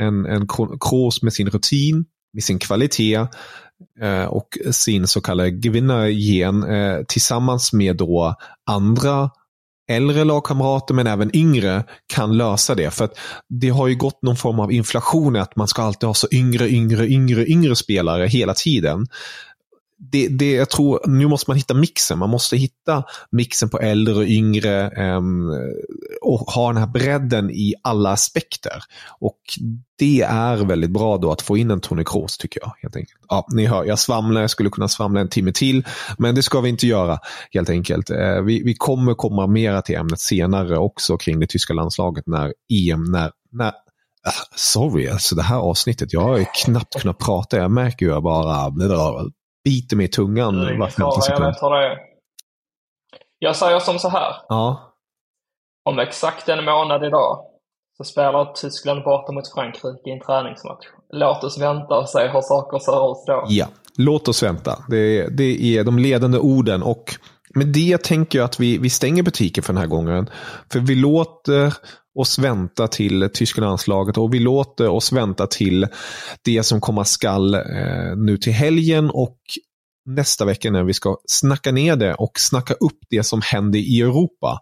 [0.00, 0.46] en, en
[0.80, 3.26] kurs med sin rutin, med sin kvalitet
[4.02, 8.34] eh, och sin så kallade vinnargen eh, tillsammans med då
[8.70, 9.30] andra
[9.88, 12.90] äldre lagkamrater men även yngre kan lösa det.
[12.90, 13.18] För att
[13.48, 16.68] det har ju gått någon form av inflation att man ska alltid ha så yngre,
[16.68, 19.06] yngre, yngre, yngre spelare hela tiden
[19.98, 22.18] det, det, jag tror, nu måste man hitta mixen.
[22.18, 25.50] Man måste hitta mixen på äldre och yngre um,
[26.22, 28.82] och ha den här bredden i alla aspekter.
[29.20, 29.40] Och
[29.98, 32.72] det är väldigt bra då att få in en Tony Kroos tycker jag.
[32.82, 33.20] helt enkelt.
[33.28, 35.86] Ja, ni hör, jag svamlar, jag skulle kunna svamla en timme till,
[36.18, 37.18] men det ska vi inte göra
[37.50, 38.10] helt enkelt.
[38.10, 42.52] Uh, vi, vi kommer komma mera till ämnet senare också kring det tyska landslaget när
[42.72, 47.56] EM, när, när ah, Sorry, alltså det här avsnittet, jag har ju knappt kunnat prata.
[47.56, 48.70] Jag märker ju jag bara
[49.66, 51.44] biter mig i tungan var femte sekund.
[51.44, 51.98] Jag vet vad det är.
[53.38, 54.34] Jag säger som så här.
[54.48, 54.92] Ja.
[55.84, 57.44] Om exakt en månad idag
[57.96, 60.86] så spelar Tyskland borta mot Frankrike i en träningsmatch.
[61.12, 63.44] Låt oss vänta och se hur saker ser ut då.
[63.48, 64.84] Ja, låt oss vänta.
[64.88, 67.04] Det, det är de ledande orden och
[67.54, 70.30] med det tänker jag att vi, vi stänger butiken för den här gången.
[70.72, 71.74] För vi låter
[72.16, 75.86] oss vänta till tyska landslaget och vi låter oss vänta till
[76.42, 79.38] det som komma skall eh, nu till helgen och
[80.06, 84.00] nästa vecka när vi ska snacka ner det och snacka upp det som händer i
[84.00, 84.60] Europa.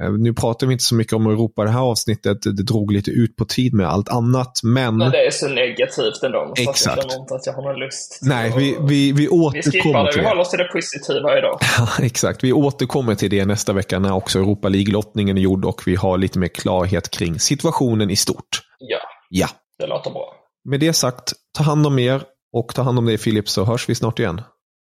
[0.00, 3.10] Eh, nu pratar vi inte så mycket om Europa det här avsnittet, det drog lite
[3.10, 4.96] ut på tid med allt annat, men...
[4.96, 6.96] Men det är så negativt ändå, så Exakt.
[6.96, 8.18] jag känner inte att jag har någon lust.
[8.22, 10.28] Nej, vi, vi, vi återkommer Vi skippar det, till vi det.
[10.28, 11.58] håller oss till det positiva idag.
[12.02, 12.44] Exakt.
[12.44, 16.18] Vi återkommer till det nästa vecka när också Europa League-lottningen är gjord och vi har
[16.18, 18.48] lite mer klarhet kring situationen i stort.
[18.78, 18.98] Ja,
[19.30, 19.48] Ja,
[19.78, 20.34] det låter bra.
[20.64, 22.22] med det sagt, ta hand om er
[22.52, 24.40] och ta hand om dig Filip så hörs vi snart igen.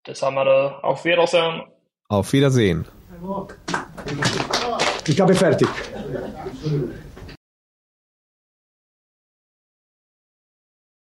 [0.08, 0.84] Detsamma du.
[0.84, 1.64] Auf Wiedersehen.
[2.08, 2.86] Auf Wiedersehen.
[5.06, 5.68] Ich habe fertig.